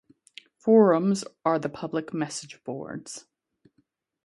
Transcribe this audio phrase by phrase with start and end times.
[0.57, 3.25] Forums are the public message boards.